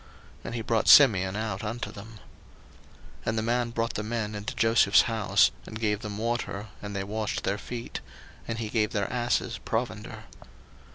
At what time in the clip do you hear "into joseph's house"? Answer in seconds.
4.33-5.51